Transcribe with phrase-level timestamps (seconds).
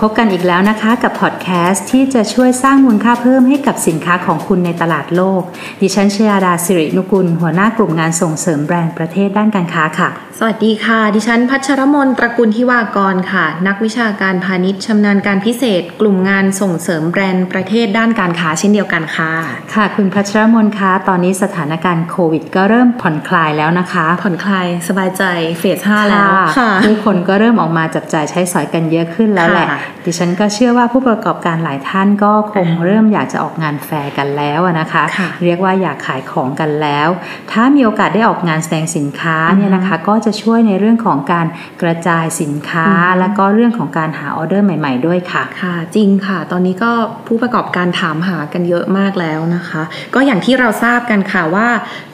[0.00, 5.42] พบกันอีกแล้วนะคะกับพอดแคสต์ที่จะช่วยสร้างมูลค่าเพิ่มให้กับสินค้าของคุณในตลาดโลก
[5.80, 19.32] ดิฉันชยาดาสิรินุกุล หัวหน้ากลุ่มงานส่งเสริมแบรนด์ประเทศด้านการค้าค่ะ สวัสดีค่ะ ดิฉันพัชรมนตระกุลทิวากรค่ะ นักวิชาการพาณิชย์ชำนาญการพิเศษ กลุ่มงานส่งเสริมแบรนด์ประเทศด้านการค้าเช่นเดียวกันค่ะ
[19.74, 25.24] ค่ะ คุณพัชรมนคะตอนนี้สถานการณ์โควิด ก็เริ่มผ่อนคลายแล้วนะคะ ผ่อนคลายสบายใจ
[25.58, 37.08] เฟสห้าแล้วค่ะผู้คนก็เริ่มออกมาจับจ่ายใช้สอยกันเยอะขึ้นแล้วแหละค่ะดิฉันก็เชื่อว่าผู้ประกอบการหลายท่านก็คงเริ่มอยากจะออกงานแฟร์กันแล้วอะนะคะค่ะเรียกว่าอยากขายของกันแล้ว
[37.52, 41.46] ถ้ามีโอกาสได้ออกงานแสดงสินค้าเนี่ยนะคะก็จะช่วยในเรื่องของการ
[41.82, 46.92] กระจายสินค้า แล้วก็เรื่องของการหาออเดอร์ใหม่ ๆ ด้วยค่ะค่ะ จริงค่ะ ตอนนี้ก็
[47.26, 49.82] ผู้ประกอบการถามหากันเยอะมากแล้วนะคะ
[50.14, 51.68] ก็อย่างที่เราทราบกันค่ะว่า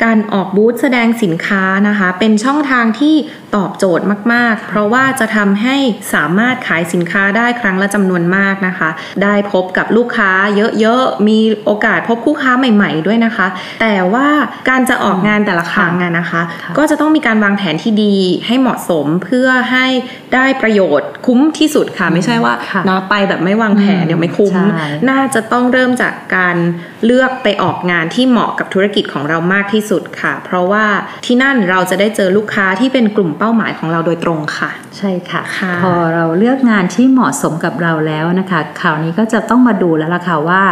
[0.05, 3.14] การออกบูธแสดงสินค้านะคะ เป็นช่องทางที่
[3.56, 5.77] ตอบโจทย์มาก ๆ เพราะว่าจะทำให้
[6.14, 8.90] สามารถขายสินค้าได้ครั้งละจำนวนมากนะคะ
[9.22, 10.30] ได้พบกับลูกค้า
[10.80, 13.46] เยอะๆ มีโอกาสพบคู่ค้าใหม่ ๆ ด้วยนะคะ
[13.80, 14.26] แต่ว่า
[14.68, 19.86] การจะออกงานแต่ละครั้งอะนะคะค่ะก็จะต้องมีการวางแผนที่ดีให้เหมาะสมเพื่อให้
[20.34, 26.56] ได้ประโยชน์คุ้มที่สุดค่ะ ไม่ใช่ว่าค่ะเนาะไปแบบไม่วางแผนอืมเดี๋ยวไม่คุ้มใช่น่าจะต้องเริ่มจากการ
[27.04, 30.84] เลือกไปออกงานที่เหมาะกับธุรกิจของเรามากที่สุดค่ะ เพราะว่า
[31.26, 40.62] ที่นั่นเราจะได้เจอลูกค้าที่เป็นกลุ่มเป้าหมายของเราโดยตรงค่ะ ใช่ค่ะค่ะพอเราเลือกงานที่เหมาะสมกับเราแล้วนะคะคราวนี้ก็จะต้องมาดูแล้วล่ะค่ะว่า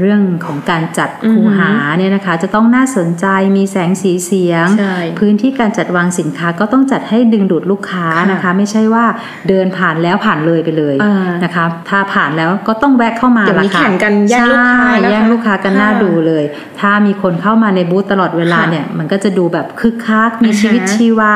[0.00, 9.04] เรื่องของการจัดคูหาเนี่ยนะคะ จะต้องน่าสนใจมีแสงสีเสียงใช่พื้นที่การจัดวางสินค้าก็ต้องจัดให้ดึงดูดลูกค้าค่ะนะคะ ไม่ใช่ว่า
[9.48, 16.44] เดินผ่านแล้วผ่านเลยไปเลยอ่านนะคะ ถ้าผ่านแล้วก็ต้องแวะเข้ามาเดี๋ยวนี้ล่ะค่ะแข่งกันแย่งลูกค้าใช่นะคะแย่งลูกค้ากันค่ะน่าดูเลย
[16.80, 21.34] ถ้ามีคนเข้ามาในบูธตลอดเวลาค่ะเนี่ยมันก็จะดูแบบคึกคักมีอ่าฮะชีวิตชีวา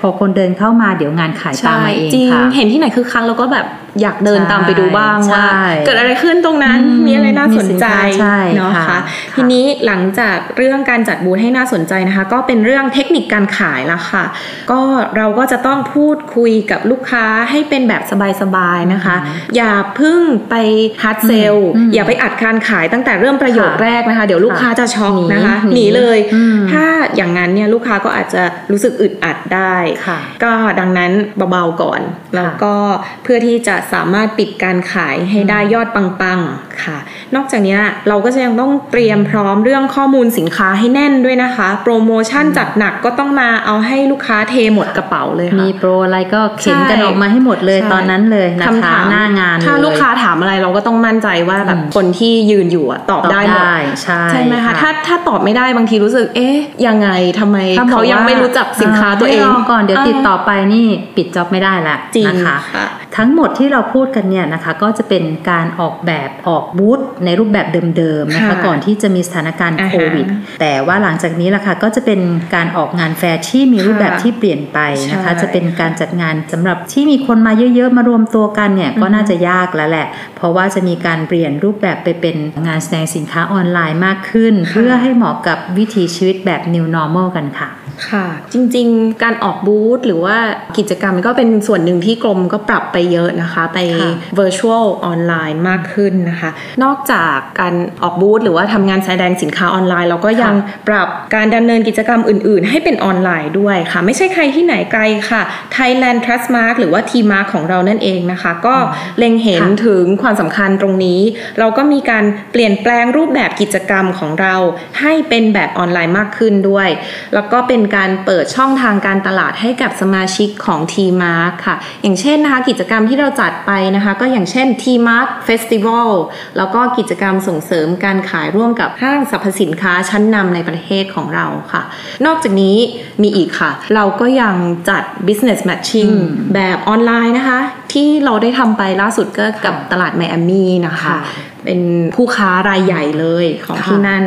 [0.00, 3.66] พอคนเดินเข้ามาเดี๋ยวงานขายตามมาเองจริงค่ะเห็นที่ไหนคือครั้งเราก็แบบ
[4.02, 8.98] อยากเดินใช่ตามไปดูบ้างว่าใช่เกิดอะไรขึ้นตรงนั้นอืมมีอะไรน่าสนใจมีสินค้าใช่เนาะค่ะค่ะ
[9.32, 14.24] ค่ะทีนี้หลังจากเรื่องการจัดบูธให้น่าสนใจนะคะ ก็เป็นเรื่องเทคนิคการขายละค่ะ
[14.70, 14.80] ก็
[15.16, 18.02] เราก็จะต้องพูดคุยกับลูกค้าให้เป็นแบบ
[18.42, 19.16] สบายๆนะคะ
[19.56, 20.54] อย่าเพึ่งไป
[21.02, 31.10] ฮาร์ดเซลอืมอย่าไปอัดการขายตั้งแต่เริ่มประโยคค่ะแรกนะคะ เดี๋ยวลูกค้าจะช็อกหนีนะคะหนีหนีเลยอืมถ้าอย่างนั้นเนี่ยลูกค้าก็อาจจะรู้สึกอึดอัดได้ค่ะก็ดังนั้น
[31.50, 32.00] เบาๆก่อน
[32.36, 32.74] แล้วก็
[33.22, 36.98] เพื่อที่จะสามารถปิดการขายให้ได้ยอดปังๆค่ะ
[37.34, 56.56] นอกจากเนี้ยเราก็จะยังต้องเตรียมพร้อมเรื่องข้อมูลสินค้าให้แน่นด้วยนะคะ โปรโมชั่นจัดหนักก็ต้องมาเอาให้ลูกค้าเทหมดกระเป๋าเลยค่ะมีโปรอะไรก็เข็นกันใช่ออกมาให้หมดเลยใช่ตอนนั้นเลยนะคำคะถามหน้างานถ้าเลยลูกค้าถามอะไรเราก็ต้องมั่นใจว่าแบบอืมคนที่ยืนอยู่อะตอบตอบได้หมดได้ใช่ใช่ไหมคะถ้าถ้าตอบไม่ได้บางทีรู้สึกเอ๊ะ
[56.86, 57.08] ยังไง
[57.40, 62.86] ทำไมถ้บอเขากยังไม่รู้จักสินค้าตัวเองให้รก่อนเดี๋ยวติดต่อไปนี่ปิดจ็อบไม่ได้ละจริงนะคะค่ะ
[63.18, 67.66] ทั้งหมดที่เราพูดกันเนี่ยนะคะก็จะเป็นการออกแบบออกบูธในรูปแบบ
[67.96, 70.26] เดิมๆนะคะค่ะก่อนที่จะมีสถานการณ์อ่าฮะโควิด
[70.60, 72.20] แต่ว่าหลังจากนี้ล่ะค่ะก็จะเป็น
[72.54, 74.78] การออกงานแฟร์ที่มีรูปแบบค่ะที่เปลี่ยนไป
[75.12, 82.36] นะคะใช่จะเป็นการจัดงานสำหรับที่มีคนมาเยอะๆ มารวมตัวกันเนี่ยก็น่าจะยากแล้วแหละ เพราะว่าจะมีการเปลี่ยนรูปแบบไปเป็น
[82.66, 87.70] งานแสดงสินค้าออนไลน์มากขึ้น เพื่อให้เหมาะกับวิถีชีวิตแบบ new normal กันค่ะ
[88.10, 90.36] ค่ะจริงๆ การออกบูธหรือว่า
[90.78, 96.50] กิจกรรมก็เป็นส่วนหนึ่งที่กรมก็ปรับไปเยอะนะคะ ไปค่ะ virtual ออนไลน์มากขึ้นนะคะ
[96.84, 100.54] นอกจากการออกบูธหรือว่าทำงานแสดงสินค้าออนไลน์ เราก็ยัง
[100.88, 105.42] ปรับการดำเนินกิจกรรมอื่นๆ ให้เป็นออนไลน์ด้วยค่ะ ไม่ใช่ใครที่ไหนไกลค่ะ
[105.76, 108.76] Thailand Trust Mark หรือว่า T Mark ของเรานั่นเองนะคะ ก็
[109.18, 111.20] เล็งเห็นค่ะถึงความสำคัญตรงนี้
[111.58, 114.54] เราก็มีการเปลี่ยนแปลงรูปแบบกิจกรรมของเรา
[115.00, 116.88] ให้เป็นแบบออนไลน์มากขึ้นด้วย
[117.34, 126.08] แล้วก็เป็นการเปิดช่องทางการตลาดให้กับสมาชิกของ T Mark ค่ะ อย่างเช่นนะคะ กิจกรรมที่เราจัดไปนะคะ ก็อย่างเช่น T Mark Festival
[126.56, 131.82] แล้วก็กิจกรรมส่งเสริมการขายร่วมกับห้างสรรพสินค้าชั้นนำในประเทศของเราค่ะ
[132.26, 132.76] นอกจากนี้
[133.22, 134.54] มีอีกค่ะ เราก็ยัง
[134.88, 136.12] จัด business matching
[136.54, 137.60] แบบออนไลน์นะคะ
[137.92, 141.18] ที่เราได้ทำไปล่าสุดก็กับตลาดไมอามี่นะคะค่ะ
[141.64, 141.80] เป็น
[142.16, 144.24] ผู้ค้ารายใหญ่เลยของค่ะที่นั่น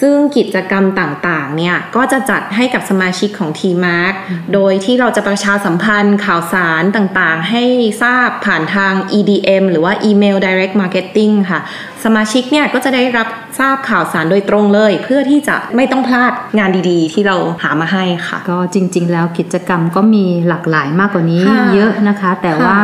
[0.00, 4.14] ซึ่งกิจกรรมต่างๆเนี่ยก็จะจัดให้กับสมาชิกของ T-Mark
[4.54, 7.64] โดยที่เราจะประชาสัมพันธ์ข่าวสารต่างๆ ให้
[8.02, 11.60] ทราบผ่านทาง EDM หรือว่า Email Direct Marketing ค่ะ
[12.04, 13.28] สมาชิกเนี่ยก็จะได้รับ
[13.58, 22.78] ทราบข่าวสารโดยตรงเลย เพื่อที่จะไม่ต้องพลาดงานดีๆ ที่เราหามาให้ค่ะ ก็จริง ๆ แล้วกิจกรรมก็มีหลากหลายมากกว่านี้ค่ะเยอะนะคะ แต่ค่ะว่า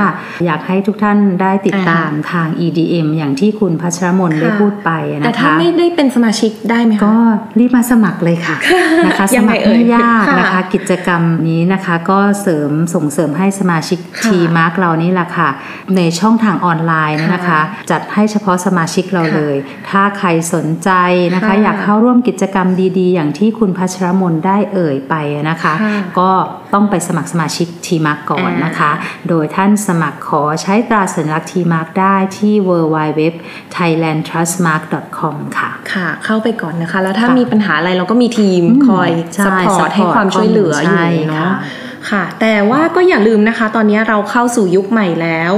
[0.47, 7.17] อยากให้ทุกท่านได้ติดตามทาง EDM อย่างที่คุณพัชรมนได้ค่ะพูดไปนะคะแต่ถ้าไม่ได้เป็นสมาชิกได้ไหมคะก็
[7.59, 8.57] รีบมาสมัครเลยค่ะ
[9.07, 15.49] นะคะยัสงไงมัครเอ่ยไม่ยากค่ะนะคะ กิจกรรมนี้นะคะก็เสริมส่งเสริมให้สมาชิกค่ะทีมาร์กเรานี่แหละค่ะ
[15.97, 17.61] ในช่องทางออนไลน์เนี่ยนะคะค่ะ
[17.91, 19.57] จัดให้เฉพาะสมาชิกเราค่ะเลย
[19.91, 20.91] ถ้าใครสนใจ
[21.35, 22.69] นะคะค่ะอยากเข้าร่วมกิจกรรม
[22.99, 25.15] ดีๆ อย่างที่คุณพัชรมนได้เอ่ยไป
[25.51, 26.31] นะคะค่ะก็
[26.75, 28.91] ต้องไปสมัครสมาชิก T Mark ก่อนนะคะ
[29.29, 33.21] โดยท่านสมัครขอใช้ตราสัญลักษณ์ T Mark ได้ที่ www
[33.77, 45.53] thailandtrustmark.com ค่ะ ค่ะ เข้าไปก่อนนะคะ แล้วถ้าค่ะมีปัญหาอะไรเราก็มีทีมอืมคอยใช่ support ให้ความช่วยเหลืออยู่ใช่เนาะค่ะค่ะ แต่ว่าก็อย่าลืมนะคะ ตอนนี้เราเข้าสู่ยุคใหม่แล้ว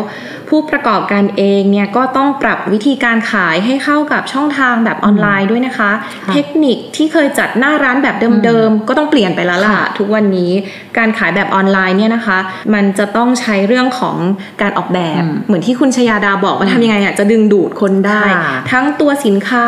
[0.49, 5.91] ผู้ประกอบการเองเนี่ยก็ต้องปรับวิธีการขายให้เข้ากับช่องทางแบบออนไลน์ด้วยนะคะ
[6.25, 10.51] ค่ะเทคนิคที่เคยจัดหน้าร้านแบบเดิมๆ ก็ต้องเปลี่ยนไปแล้วล่ะค่ะ ทุกวันนี้
[10.99, 12.39] การขายแบบออนไลน์เนี่ยนะคะ
[12.75, 14.17] มันจะต้องใช้เรื่องของ
[14.63, 19.67] การออกแบบอืมเหมือนที่คุณชยาดาบอกว่าทำยังไงอะจะดึงดูดคนได้ค่ะทั้งตัวสินค้า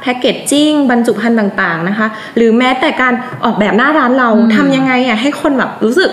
[0.00, 2.06] แพคเกจจิ้งบรรจุภัณฑ์ต่างๆนะคะ
[2.36, 6.10] หรือแม้แต่การออกแบบหน้าร้านเราอืมทำยังไงอะให้คนแบบรู้สึก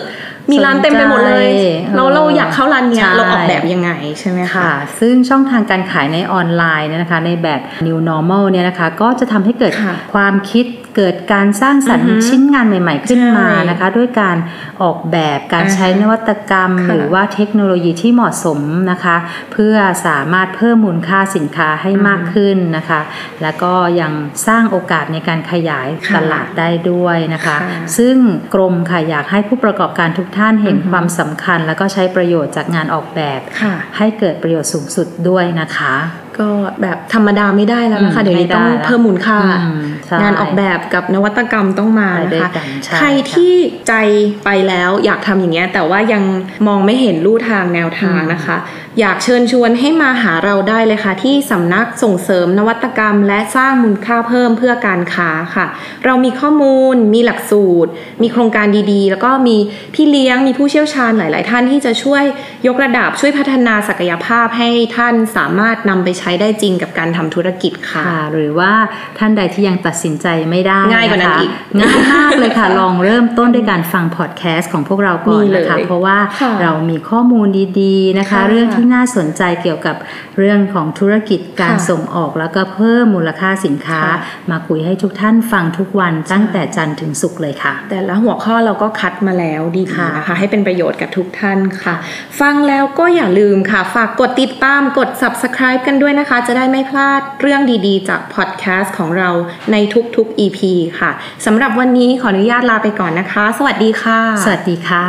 [0.51, 10.65] มีร้านเต็มไปหมดเลยสนใจเราเราอยากเข้าร้านเนี้ยใช่เราออกแบบยังไงใช่ไหมคะค่ะซึ่งช่องทางการขายในออนไลน์เนี่ยนะคะ ในแบบ new normal เนี่ยนะคะ ก็จะทำให้เกิดค่ะความคิด
[10.95, 14.37] เกิดการสร้างสรรค์อือฮึชิ้นงานใหม่ ๆ ขึ้นมาใช่นะคะ ด้วยการ
[14.83, 18.59] ออกแบบการอ่าฮะใช้นวัตกรรมค่ะหรือว่าเทคโนโลยีที่เหมาะสม
[18.91, 19.17] นะคะ
[19.53, 19.75] เพื่อ
[20.07, 23.01] สามารถเพิ่มมูลค่าสินค้าให้มากขึ้นนะคะ
[23.41, 24.11] แล้วก็ยัง
[24.47, 28.15] สร้างโอกาสในการขยายค่ะตลาดได้ด้วยนะคะค่ะซึ่ง
[28.53, 35.95] กรมค่ะอยากให้ผู้ประกอบการทุกท่านเห็นอือฮึความสำคัญ แล้วก็ใช้ประโยชน์จากงานออกแบบค่ะให้เกิดประโยชน์สูงสุดด้วยนะคะ
[36.39, 36.49] ก็
[36.81, 43.53] แบบธรรมดาไม่ได้แล้วนะคะอืมเดี๋ยวนี้ไม่ได้ต้องแล้วเพิ่มมูลค่าอืมใช่ งานออกแบบกับนวัตกรรมต้องมาไปด้นะวยคะกันใช่ใครที่
[43.87, 43.93] ใจ
[44.45, 46.23] ไปแล้วอยากทำอย่างเงี้ยแต่ว่ายัง
[46.67, 48.57] มองไม่เห็นลู่ทางแนวทางนะคะ
[48.99, 55.65] อยากเชิญชวนให้มาหาเราได้เลยค่ะ ที่สำนักส่งเสริมนวัตกรรม และสร้างมูลค่าเพิ่มเพื่อการค้าค่ะ
[56.05, 59.57] เรามีข้อมูลมีหลักสูตร มีโครงการดีๆ แล้วก็มี
[59.93, 62.23] พี่เลี้ยงมีผู้เชี่ยวชาญหลาย ๆ ท่านที่จะช่วย
[62.67, 68.71] ยกระดับช่วยพัฒนาศักยภาพให้ท่านสามารถนำไปใช้ได้จริงกับการทำธุรกิจค่ะค่ะหรือว่า
[69.17, 77.47] ท่านใดที่ยังตัดสินใจไม่ได้ง่ายกว่านั้นะคะอีกง่ายมากเลยค่ะ ลองเริ่มต้นด้วยการฟังพอดแคสต์ของพวกเราก่อนนี่เลยนะคะ เพราะว่าค่ะเรามีข้อมูล
[77.81, 79.95] ดีๆนะคะค่ะเรื่องที่น่าสนใจเกี่ยวกับ
[80.37, 84.17] เรื่องของธุรกิจการค่ะส่งออกแล้วก็เพิ่มมูลค่าสินค้าค่ะ
[84.51, 91.95] มาคุยให้ทุกท่านฟังทุกวันตั้งแต่จันทร์ถึงศุกร์เลยค่ะ แต่ละหัวข้อเราก็คัดมาแล้วดีค่ะๆนะคะให้เป็นประโยชน์กับทุกท่านค่ะ
[92.39, 99.29] ฟังแล้วก็อย่าลืมค่ะ ฝากกดติดตามกด subscribe กันด้วยนะคะ จะได้ไม่พลาดเรื่องดีๆ จากพอดแคสต์ของเรา
[99.71, 99.77] ใน
[100.17, 100.59] ทุกๆ EP
[100.99, 101.11] ค่ะ
[101.45, 105.07] สำหรับวันนี้ขออนุญาตลาไปก่อนนะคะ สวัสดีค่ะ สวัสดีค่ะ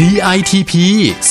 [0.00, 0.72] DITP